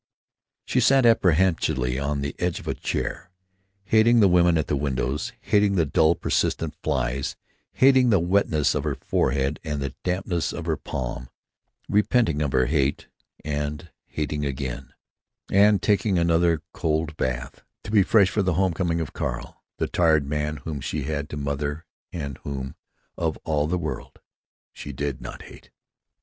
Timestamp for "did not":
24.91-25.43